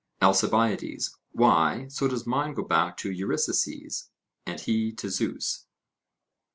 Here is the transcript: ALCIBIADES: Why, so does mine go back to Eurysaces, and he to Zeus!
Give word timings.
ALCIBIADES: 0.23 1.15
Why, 1.31 1.85
so 1.87 2.07
does 2.07 2.25
mine 2.25 2.55
go 2.55 2.63
back 2.63 2.97
to 2.97 3.11
Eurysaces, 3.11 4.09
and 4.47 4.59
he 4.59 4.91
to 4.93 5.11
Zeus! 5.11 5.67